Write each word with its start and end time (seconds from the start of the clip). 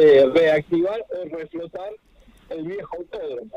eh, 0.00 0.24
reactivar 0.34 1.04
o 1.10 1.36
reflotar 1.36 1.90
el 2.48 2.62
viejo 2.64 2.96
autódromo. 2.96 3.50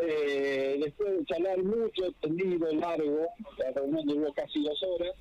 Eh, 0.00 0.78
después 0.80 1.18
de 1.18 1.24
charlar 1.24 1.58
mucho, 1.62 2.12
tendido, 2.20 2.72
largo, 2.72 3.26
la 3.58 3.72
reunión 3.72 4.06
duró 4.06 4.32
casi 4.32 4.62
dos 4.62 4.80
horas, 4.82 5.12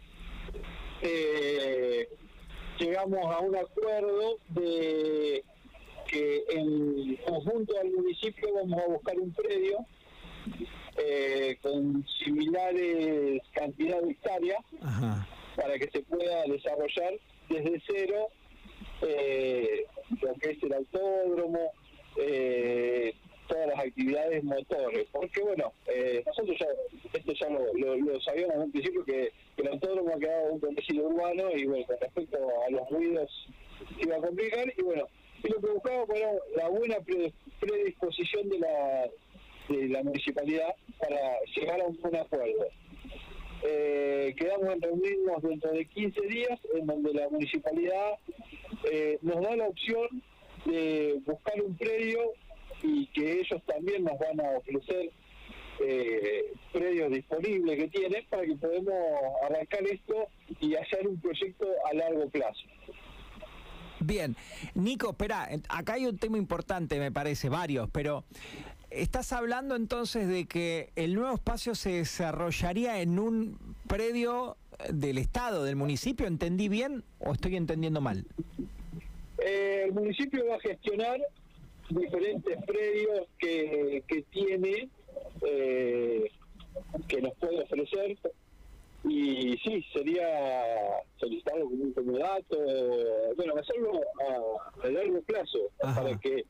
eh, 1.02 2.08
llegamos 2.80 3.26
a 3.26 3.40
un 3.40 3.56
acuerdo 3.56 4.38
de 4.50 5.44
que 6.08 6.44
en 6.50 7.16
conjunto 7.26 7.74
al 7.80 7.90
municipio 7.92 8.54
vamos 8.54 8.84
a 8.84 8.88
buscar 8.88 9.18
un 9.18 9.34
predio 9.34 9.78
eh, 10.98 11.58
con 11.64 12.06
similares 12.24 13.42
cantidades 13.54 14.06
de 14.06 14.12
hectáreas 14.12 14.60
para 15.56 15.80
que 15.80 15.90
se 15.90 16.02
pueda 16.02 16.44
desarrollar 16.44 17.14
desde 17.50 17.82
cero 17.88 18.28
eh, 19.02 19.86
lo 20.22 20.34
que 20.36 20.52
es 20.52 20.64
el 20.64 20.74
autódromo, 20.74 21.72
eh, 22.18 23.14
todas 23.48 23.68
las 23.68 23.80
actividades 23.80 24.44
motores. 24.44 25.08
Porque 25.12 25.42
bueno, 25.42 25.74
eh, 25.88 26.24
nosotros 26.26 26.58
ya, 26.60 26.68
esto 27.14 27.34
ya 27.34 27.50
lo, 27.50 28.22
sabíamos 28.22 28.56
en 28.56 28.62
un 28.62 28.72
principio 28.72 29.06
que, 29.06 29.32
el 29.58 29.68
autódromo 29.68 30.14
ha 30.16 30.20
quedado 30.20 30.54
un 30.54 30.60
domicilio 30.60 31.08
urbano 31.08 31.52
y 31.56 31.66
bueno, 31.66 31.86
con 31.86 31.98
respecto 32.00 32.38
a 32.66 32.72
los 32.72 32.90
ruidos 32.90 33.48
iba 34.00 34.16
a 34.16 34.20
complicar 34.20 34.74
y 34.76 34.82
bueno, 34.82 35.08
y 35.44 35.48
lo 35.50 35.62
que 35.62 35.68
buscaba 35.68 36.06
era 36.16 36.32
la 36.56 36.70
buena 36.70 36.98
predisposición 37.60 38.50
de 38.50 38.60
la, 38.60 39.10
de 39.70 39.90
la 39.90 40.04
municipalidad 40.04 40.76
para 41.00 41.40
llegar 41.56 41.82
a 41.82 41.86
un 41.86 41.98
buen 42.02 42.16
acuerdo. 42.16 42.66
Eh, 43.66 44.36
quedamos 44.38 44.74
en 44.74 44.82
reunirnos 44.82 45.42
dentro 45.42 45.72
de 45.72 45.86
15 45.86 46.22
días, 46.28 46.60
en 46.76 46.86
donde 46.86 47.14
la 47.14 47.30
municipalidad 47.30 48.18
eh, 48.92 49.18
nos 49.22 49.42
da 49.42 49.56
la 49.56 49.68
opción 49.68 50.22
de 50.66 51.20
buscar 51.26 51.62
un 51.62 51.76
predio 51.76 52.20
y 52.82 53.08
que 53.08 53.40
ellos 53.40 53.62
también 53.66 54.04
nos 54.04 54.18
van 54.20 54.40
a 54.40 54.58
ofrecer 54.58 55.12
eh, 55.80 56.54
predios 56.72 57.12
disponibles 57.12 57.78
que 57.78 57.88
tienen 57.88 58.26
para 58.30 58.44
que 58.44 58.56
podamos 58.56 58.94
arrancar 59.44 59.84
esto 59.84 60.28
y 60.60 60.76
hacer 60.76 61.08
un 61.08 61.20
proyecto 61.20 61.66
a 61.90 61.94
largo 61.94 62.30
plazo. 62.30 62.64
Bien, 64.00 64.36
Nico, 64.76 65.12
espera, 65.12 65.48
acá 65.70 65.94
hay 65.94 66.06
un 66.06 66.18
tema 66.18 66.38
importante, 66.38 67.00
me 67.00 67.12
parece, 67.12 67.48
varios, 67.48 67.90
pero 67.90 68.26
Estás 68.94 69.34
hablando 69.34 69.76
entonces 69.76 70.28
de 70.28 70.46
que 70.46 70.92
el 70.96 71.16
nuevo 71.16 71.34
espacio 71.34 71.74
se 71.74 71.94
desarrollaría 71.94 73.02
en 73.02 73.18
un 73.18 73.58
predio 73.88 74.56
del 74.88 75.18
Estado, 75.18 75.64
del 75.64 75.76
municipio, 75.76 76.28
¿entendí 76.28 76.70
bien 76.70 77.04
o 77.18 77.34
estoy 77.34 77.56
entendiendo 77.56 78.02
mal? 78.02 78.28
Eh, 79.46 79.84
el 79.86 79.94
municipio 79.94 80.46
va 80.48 80.56
a 80.56 80.60
gestionar 80.60 81.20
diferentes 81.90 82.58
predios 82.66 83.28
que, 83.38 84.04
que 84.08 84.22
tiene, 84.24 84.90
eh, 85.46 86.32
que 87.08 87.22
nos 87.22 87.34
puede 87.36 87.62
ofrecer, 87.62 88.18
y 89.04 89.58
sí, 89.58 89.86
sería 89.92 90.26
solicitarlo 91.18 91.66
como 91.66 91.84
un 91.84 91.94
comodato, 91.94 92.58
bueno, 93.36 93.54
hacerlo 93.60 94.02
a, 94.22 94.88
a 94.88 94.90
largo 94.90 95.22
plazo, 95.24 95.60
para 95.78 96.18
que 96.20 96.46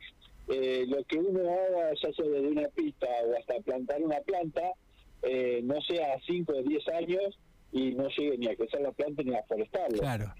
eh, 0.49 0.85
lo 0.87 1.03
que 1.05 1.17
uno 1.17 1.39
haga, 1.39 1.93
ya 1.93 2.13
sea 2.13 2.25
desde 2.25 2.47
una 2.47 2.67
pista 2.69 3.07
o 3.25 3.37
hasta 3.37 3.55
plantar 3.61 4.01
una 4.01 4.19
planta, 4.19 4.73
eh, 5.21 5.61
no 5.63 5.81
sea 5.81 6.13
a 6.13 6.21
5 6.25 6.51
o 6.53 6.63
10 6.63 6.87
años 6.89 7.39
y 7.71 7.93
no 7.93 8.07
llegue 8.09 8.37
ni 8.37 8.47
a 8.47 8.55
crecer 8.55 8.81
la 8.81 8.91
planta 8.91 9.23
ni 9.23 9.33
a 9.35 9.43
forestarlo. 9.43 9.99
Claro. 9.99 10.33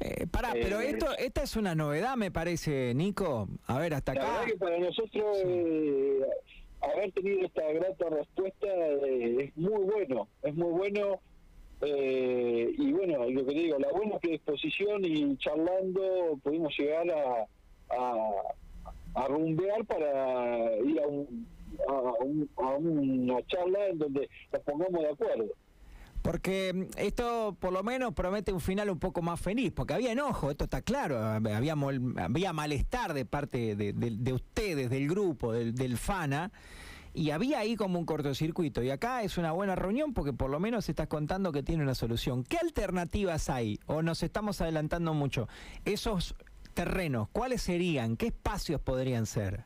Eh, 0.00 0.26
pará, 0.26 0.52
pero 0.52 0.80
eh, 0.80 0.90
esto, 0.90 1.06
esta 1.18 1.42
es 1.42 1.56
una 1.56 1.74
novedad, 1.74 2.16
me 2.16 2.30
parece, 2.30 2.94
Nico. 2.94 3.48
A 3.66 3.78
ver, 3.78 3.94
hasta 3.94 4.12
acá. 4.12 4.44
que 4.46 4.56
para 4.56 4.78
nosotros 4.78 5.38
haber 6.80 7.12
tenido 7.12 7.46
esta 7.46 7.62
grata 7.72 8.10
respuesta 8.10 8.66
es 8.66 9.56
muy 9.56 9.84
bueno, 9.84 10.28
es 10.42 10.54
muy 10.54 10.72
bueno. 10.72 11.20
y 11.82 12.92
bueno, 12.92 13.30
lo 13.30 13.46
que 13.46 13.54
digo, 13.54 13.78
la 13.78 13.90
buena 13.90 14.18
predisposición 14.18 15.04
y 15.04 15.36
charlando 15.38 16.38
pudimos 16.42 16.76
llegar 16.76 17.06
a, 17.10 17.46
a 19.14 19.28
rumbear 19.28 19.84
para 19.84 20.76
ir 20.78 21.00
a, 21.00 21.06
un, 21.06 21.46
a, 22.56 22.74
una 22.76 23.46
charla 23.46 23.86
en 23.88 23.98
donde 23.98 24.28
nos 24.52 24.62
pongamos 24.62 25.02
de 25.02 25.08
acuerdo. 25.08 25.46
Porque 26.24 26.72
mm, 26.72 26.98
esto 26.98 27.54
por 27.60 27.70
lo 27.70 27.82
menos 27.82 28.14
promete 28.14 28.50
un 28.50 28.60
final 28.60 28.88
un 28.88 28.98
poco 28.98 29.20
más 29.20 29.38
feliz, 29.38 29.72
porque 29.72 29.92
había 29.92 30.12
enojo, 30.12 30.50
esto 30.50 30.64
está 30.64 30.80
claro, 30.80 31.22
había, 31.22 31.74
había 32.16 32.52
malestar 32.54 33.12
de 33.12 33.26
parte 33.26 33.76
de, 33.76 34.32
ustedes, 34.32 34.88
del 34.88 35.06
grupo, 35.06 35.52
del, 35.52 35.74
del, 35.74 35.98
FANA, 35.98 36.50
y 37.12 37.28
había 37.28 37.58
ahí 37.58 37.76
como 37.76 37.98
un 37.98 38.06
cortocircuito. 38.06 38.82
Y 38.82 38.88
acá 38.88 39.22
es 39.22 39.36
una 39.36 39.52
buena 39.52 39.74
reunión 39.74 40.14
porque 40.14 40.32
por 40.32 40.48
lo 40.48 40.58
menos 40.58 40.88
estás 40.88 41.08
contando 41.08 41.52
que 41.52 41.62
tiene 41.62 41.82
una 41.82 41.94
solución. 41.94 42.42
¿Qué 42.42 42.56
alternativas 42.56 43.50
hay? 43.50 43.78
¿O 43.84 44.00
nos 44.00 44.22
estamos 44.22 44.62
adelantando 44.62 45.12
mucho? 45.12 45.46
Esos 45.84 46.34
terrenos, 46.72 47.28
¿cuáles 47.32 47.60
serían? 47.60 48.16
¿Qué 48.16 48.28
espacios 48.28 48.80
podrían 48.80 49.26
ser? 49.26 49.64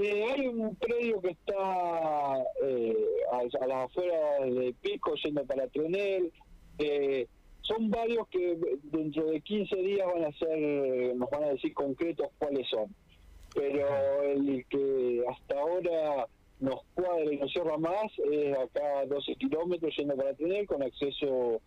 Eh, 0.00 0.24
hay 0.30 0.46
un 0.46 0.76
predio 0.76 1.20
que 1.20 1.30
está 1.30 2.44
eh, 2.62 2.96
a, 3.32 3.66
las 3.66 3.90
afueras 3.90 4.42
de 4.44 4.72
Pico, 4.80 5.14
yendo 5.16 5.44
para 5.44 5.66
Trenel. 5.66 6.32
Eh, 6.78 7.26
son 7.62 7.90
varios 7.90 8.28
que 8.28 8.56
dentro 8.84 9.24
de 9.24 9.40
15 9.40 9.74
días 9.74 10.06
van 10.06 10.26
a 10.26 10.32
ser, 10.38 11.16
nos 11.16 11.28
van 11.30 11.42
a 11.42 11.48
decir 11.48 11.74
concretos 11.74 12.28
cuáles 12.38 12.68
son. 12.68 12.94
Pero 13.52 14.22
el 14.22 14.64
que 14.68 15.24
hasta 15.28 15.58
ahora 15.58 16.28
nos 16.60 16.80
cuadra 16.94 17.32
y 17.32 17.36
nos 17.36 17.50
cierra 17.50 17.76
más 17.76 18.12
es 18.30 18.56
acá 18.56 19.04
12 19.04 19.34
kilómetros 19.34 19.96
yendo 19.96 20.16
para 20.16 20.34
Trenel 20.34 20.66
con 20.68 20.80
acceso 20.80 21.60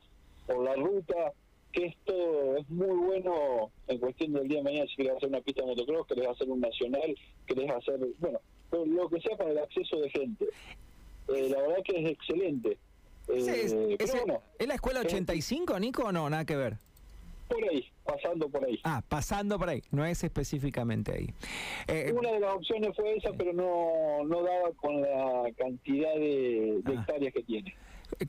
por 0.48 0.64
la 0.64 0.76
ruta 0.76 1.34
que 1.72 1.86
esto 1.88 2.58
es 2.58 2.70
muy 2.70 2.98
bueno 2.98 3.72
en 3.88 3.98
cuestión 3.98 4.34
del 4.34 4.48
día 4.48 4.58
de 4.58 4.64
mañana 4.64 4.86
si 4.88 4.96
querés 4.96 5.18
hacer 5.18 5.30
una 5.30 5.42
pista 5.42 5.62
de 5.62 5.68
motocross, 5.68 6.08
querés 6.08 6.28
hacer 6.28 6.50
un 6.50 6.60
nacional, 6.60 7.16
querés 7.48 7.70
hacer, 7.70 8.00
bueno, 8.20 8.40
lo 8.72 9.10
que 9.10 9.22
sea 9.22 9.38
para 9.38 9.52
el 9.52 9.60
acceso 9.60 10.00
de 10.00 10.10
gente. 10.10 10.46
Eh, 11.28 11.50
la 11.50 11.62
verdad 11.62 11.78
que 11.84 12.00
es 12.00 12.12
excelente. 12.12 12.78
Eh, 13.28 13.96
es, 14.60 14.68
la 14.68 14.74
escuela 14.74 15.02
85, 15.02 15.80
Nico, 15.80 16.04
o 16.04 16.12
no? 16.12 16.30
Nada 16.30 16.46
que 16.46 16.56
ver. 16.56 16.78
Por 17.48 17.64
ahí, 17.70 17.86
pasando 18.06 18.50
por 18.50 18.64
ahí. 18.64 18.80
Ah, 18.84 19.04
pasando 19.08 19.60
por 19.60 19.70
ahí, 19.70 19.82
no 19.92 20.06
es 20.06 20.24
específicamente 20.24 21.12
ahí. 21.14 21.28
Eh, 21.88 22.14
Una 22.18 22.32
de 22.32 22.40
las 22.40 22.56
opciones 22.56 22.96
fue 22.96 23.16
esa, 23.18 23.32
pero 23.34 23.54
no, 23.54 24.24
no 24.26 24.42
daba 24.42 24.72
con 24.78 25.02
la 25.02 25.50
cantidad 25.58 26.14
de, 26.16 26.82
ah. 26.86 26.92
hectáreas 26.92 27.34
que 27.34 27.44
tiene. 27.44 27.76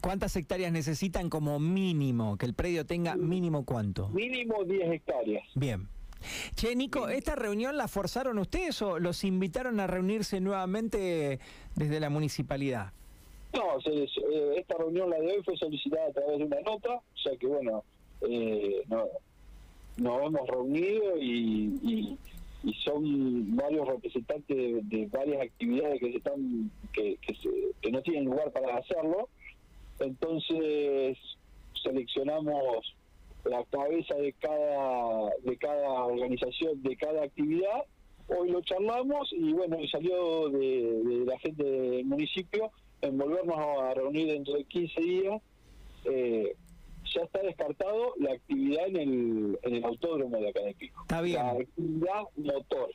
¿Cuántas 0.00 0.34
hectáreas 0.37 0.72
necesitan 0.72 1.28
como 1.31 1.59
mínimo? 1.59 2.37
Que 2.37 2.47
el 2.47 2.54
predio 2.54 2.87
tenga 2.87 3.16
mínimo 3.16 3.65
cuánto? 3.65 4.09
Mínimo 4.09 4.65
10 4.65 4.93
hectáreas. 4.93 5.44
Bien. 5.54 5.88
Che, 6.54 6.75
Nico, 6.76 7.09
¿esta 7.09 7.34
reunión 7.34 7.76
la 7.76 7.88
forzaron 7.88 8.38
ustedes 8.38 8.81
o 8.82 8.98
los 8.98 9.25
invitaron 9.25 9.81
a 9.81 9.87
reunirse 9.87 10.41
nuevamente 10.41 11.41
desde 11.75 12.00
la 12.00 12.10
municipalidad? 12.10 12.93
No, 13.53 13.78
eh, 13.84 14.06
esta 14.56 14.78
reunión, 14.78 15.10
la 15.10 15.19
de 15.19 15.26
hoy, 15.26 15.43
fue 15.44 15.56
solicitada 15.56 16.06
a 16.06 16.12
través 16.12 16.38
de 16.38 16.44
una 16.44 16.60
nota, 16.60 16.94
o 16.94 17.19
sea 17.22 17.37
que, 17.37 17.47
bueno, 17.47 17.84
eh, 18.22 18.82
no, 18.88 19.06
nos 19.99 20.26
hemos 20.26 20.49
reunido 20.49 21.19
y, 21.19 22.19
son 22.84 23.56
varios 23.56 23.88
representantes 23.88 24.88
de, 24.88 25.06
varias 25.06 25.43
actividades 25.43 25.99
que, 25.99 26.16
están 26.16 26.70
que, 26.93 27.19
que 27.81 27.91
no 27.91 28.00
tienen 28.03 28.25
lugar 28.25 28.53
para 28.53 28.76
hacerlo 28.76 29.28
entonces 30.02 31.18
seleccionamos 31.82 32.94
la 33.44 33.64
cabeza 33.64 34.14
de 34.14 34.32
cada 34.34 35.30
de 35.42 35.56
cada 35.56 36.04
organización, 36.04 36.82
de 36.82 36.96
cada 36.96 37.24
actividad. 37.24 37.84
Hoy 38.28 38.50
lo 38.50 38.62
charlamos 38.62 39.32
y 39.32 39.52
bueno, 39.52 39.76
salió 39.90 40.49
de, 40.49 41.25
la 41.26 41.38
gente 41.40 41.64
del 41.64 42.04
municipio 42.04 42.70
en 43.00 43.19
volvernos 43.19 43.58
a 43.58 43.94
reunir 43.94 44.28
dentro 44.28 44.54
de 44.54 44.64
15 44.64 45.00
días. 45.00 45.43
Eh, 46.04 46.54
ya 47.14 47.22
está 47.22 47.43
descartado 47.43 48.14
la 48.19 48.32
actividad 48.32 48.87
en 48.88 48.96
el, 48.96 49.58
en 49.62 49.75
el 49.75 49.84
autódromo 49.84 50.38
de 50.38 50.49
acá 50.49 50.60
de 50.60 50.75
Pico. 50.75 51.02
Está 51.02 51.20
bien. 51.20 51.37
La 51.37 51.50
actividad 51.52 52.22
motor. 52.37 52.90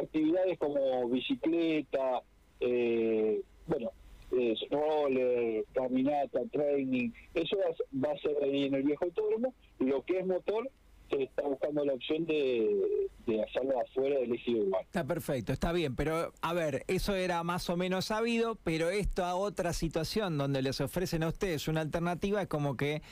Actividades 0.00 0.58
como 0.58 1.08
bicicleta, 1.08 2.22
eh, 2.60 3.42
bueno, 3.66 3.90
es 4.32 4.60
roller, 4.70 5.64
caminata, 5.72 6.40
training, 6.52 7.10
eso 7.34 7.56
va, 8.02 8.12
a 8.12 8.18
ser 8.18 8.36
ahí 8.42 8.64
en 8.64 8.74
el 8.74 8.82
viejo 8.82 9.04
autódromo. 9.04 9.54
Lo 9.78 10.02
que 10.04 10.18
es 10.18 10.26
motor, 10.26 10.70
se 11.10 11.24
está 11.24 11.42
buscando 11.42 11.84
la 11.84 11.94
opción 11.94 12.24
de, 12.26 13.08
hacerlo 13.48 13.80
afuera 13.80 14.20
del 14.20 14.32
eje 14.32 14.52
urbano. 14.52 14.84
Está 14.84 15.04
perfecto, 15.04 15.52
está 15.52 15.72
bien, 15.72 15.96
pero 15.96 16.32
a 16.40 16.52
ver, 16.52 16.84
eso 16.88 17.14
era 17.14 17.42
más 17.42 17.68
o 17.70 17.76
menos 17.76 18.06
sabido, 18.06 18.56
pero 18.62 18.90
esto 18.90 19.24
a 19.24 19.34
otra 19.34 19.72
situación 19.72 20.38
donde 20.38 20.62
les 20.62 20.80
ofrecen 20.80 21.22
a 21.22 21.28
ustedes 21.28 21.68
una 21.68 21.80
alternativa 21.80 22.42
es 22.42 22.48
como 22.48 22.76
que 22.76 23.02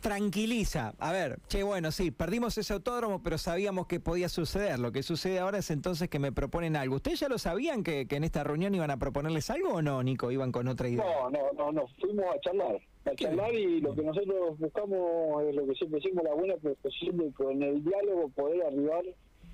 tranquiliza. 0.00 0.94
A 0.98 1.12
ver, 1.12 1.38
che, 1.48 1.62
bueno, 1.62 1.90
sí, 1.90 2.10
perdimos 2.10 2.56
ese 2.58 2.72
autódromo, 2.72 3.22
pero 3.22 3.38
sabíamos 3.38 3.86
que 3.86 4.00
podía 4.00 4.28
suceder. 4.28 4.78
Lo 4.78 4.92
que 4.92 5.02
sucede 5.02 5.38
ahora 5.38 5.58
es 5.58 5.70
entonces 5.70 6.08
que 6.08 6.18
me 6.18 6.32
proponen 6.32 6.76
algo. 6.76 6.96
¿Ustedes 6.96 7.20
ya 7.20 7.28
lo 7.28 7.38
sabían 7.38 7.82
que, 7.82 8.06
en 8.08 8.24
esta 8.24 8.44
reunión 8.44 8.74
iban 8.74 8.90
a 8.90 8.98
proponerles 8.98 9.50
algo 9.50 9.74
o 9.74 9.82
no, 9.82 10.02
Nico? 10.02 10.30
¿Iban 10.30 10.52
con 10.52 10.68
otra 10.68 10.88
idea? 10.88 11.04
No, 11.04 11.30
no, 11.30 11.52
no, 11.56 11.72
no. 11.72 11.86
Fuimos 12.00 12.24
a 12.26 12.40
charlar. 12.40 12.80
A 13.04 13.14
charlar 13.14 13.54
y 13.54 13.80
lo 13.80 13.94
que 13.94 14.02
nosotros 14.02 14.58
buscamos 14.58 15.44
es 15.44 15.54
lo 15.54 15.66
que 15.66 15.74
siempre 15.74 16.00
decimos, 16.00 16.24
la 16.24 16.34
buena 16.34 16.54
posición 16.56 17.16
de 17.16 17.32
con 17.32 17.62
el 17.62 17.84
diálogo 17.84 18.28
poder 18.30 18.62
arribar 18.66 19.04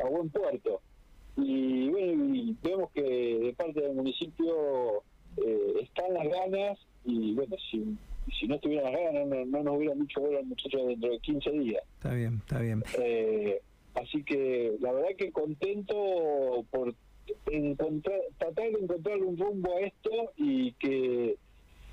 a 0.00 0.08
buen 0.08 0.28
puerto. 0.30 0.80
Y 1.36 1.88
bueno, 1.90 2.56
vemos 2.62 2.90
que 2.92 3.02
de 3.02 3.54
parte 3.54 3.80
del 3.80 3.94
municipio 3.94 5.02
eh, 5.36 5.74
están 5.82 6.14
las 6.14 6.28
ganas 6.28 6.78
y 7.04 7.34
bueno, 7.34 7.56
si 7.70 7.96
si 8.38 8.46
no 8.46 8.56
estuvieran 8.56 8.92
las 8.92 9.02
ganas, 9.02 9.46
no, 9.46 9.62
nos 9.62 9.76
hubieran 9.76 10.00
dicho 10.00 10.20
bueno 10.20 10.40
nosotros 10.42 10.86
dentro 10.88 11.10
de 11.10 11.18
15 11.18 11.50
días. 11.50 11.82
Está 11.96 12.14
bien, 12.14 12.38
está 12.38 12.60
bien. 12.60 12.82
Eh, 12.98 13.60
así 13.94 14.22
que 14.24 14.76
la 14.80 14.92
verdad 14.92 15.08
que 15.16 15.32
contento 15.32 16.64
por 16.70 16.94
encontrar, 17.50 18.20
tratar 18.38 18.70
de 18.70 18.78
encontrar 18.80 19.18
un 19.18 19.36
rumbo 19.36 19.76
a 19.76 19.80
esto 19.80 20.32
y 20.36 20.72
que, 20.72 21.36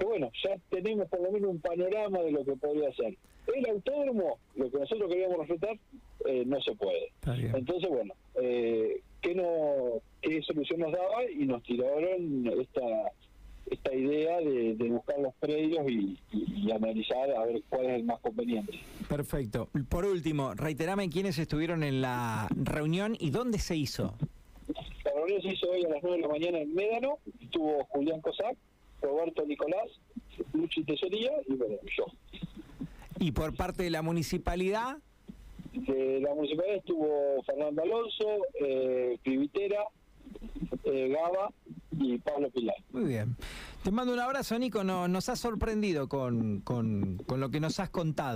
bueno, 0.04 0.32
ya 0.44 0.58
tenemos 0.70 1.08
por 1.10 1.22
lo 1.22 1.32
menos 1.32 1.52
un 1.52 1.62
panorama 1.62 2.20
de 2.22 2.32
lo 2.32 2.44
que 2.44 2.56
podría 2.56 2.92
ser. 2.94 3.16
El 3.56 3.70
autódromo, 3.70 4.40
lo 4.56 4.72
que 4.72 4.80
nosotros 4.80 5.10
queríamos 5.10 5.48
respetar, 5.48 5.78
eh, 6.26 6.44
no 6.46 6.62
se 6.62 6.76
puede. 6.76 7.12
Entonces, 7.26 7.90
bueno, 7.90 8.14
eh, 8.36 9.02
¿qué, 9.22 9.36
no, 9.36 10.02
¿qué 10.22 10.42
solución 10.44 10.82
nos 10.82 10.92
daba? 10.92 11.30
Y 11.30 11.46
nos 11.46 11.64
tiraron 11.64 12.48
esta 12.60 12.82
predios 15.42 15.86
y, 15.90 16.72
analizar 16.72 17.30
a 17.32 17.46
ver 17.46 17.62
cuál 17.68 17.88
es 17.88 17.92
el 17.96 18.04
más 18.06 18.20
conveniente. 18.22 18.80
Perfecto. 19.10 19.68
Por 19.90 20.06
último, 20.06 20.54
reiterame 20.54 21.10
quiénes 21.10 21.38
estuvieron 21.38 21.84
en 21.84 22.02
la 22.02 22.48
reunión 22.56 23.18
y 23.20 23.32
dónde 23.32 23.60
se 23.60 23.76
hizo. 23.76 24.16
La 25.04 25.12
reunión 25.14 25.42
se 25.42 25.50
hizo 25.50 25.70
hoy 25.70 25.84
a 25.84 25.90
las 25.90 26.02
9 26.02 26.18
de 26.18 26.22
la 26.22 26.28
mañana 26.30 26.60
en 26.60 26.74
Médano. 26.74 27.18
Estuvo 27.42 27.84
Julián 27.90 28.22
Cosac, 28.22 28.56
Roberto 29.02 29.46
Nicolás, 29.46 29.90
Luchi 30.54 30.84
Tesoría 30.84 31.32
y 31.48 31.56
bueno, 31.56 31.76
yo. 31.98 32.06
¿Y 33.20 33.32
por 33.32 33.54
parte 33.56 33.84
de 33.84 33.90
la 33.90 34.02
municipalidad? 34.02 34.98
De 35.74 36.22
la 36.22 36.34
municipalidad 36.34 36.78
estuvo 36.78 37.44
Fernando 37.44 37.82
Alonso, 37.82 38.46
eh, 38.62 39.18
Pivitera, 39.24 39.84
eh, 40.86 41.10
Gaba 41.10 41.52
y 42.04 42.18
Pablo 42.18 42.50
Pilar. 42.50 42.76
Muy 42.92 43.06
bien. 43.06 43.36
Te 43.84 43.92
mando 43.92 44.14
un 44.14 44.20
abrazo, 44.20 44.58
Nico. 44.60 44.84
nos 44.84 45.30
has 45.30 45.40
sorprendido 45.40 46.08
con, 46.08 46.60
con 46.62 47.18
lo 47.28 47.50
que 47.50 47.60
nos 47.60 47.80
has 47.80 47.90
contado. 47.90 48.30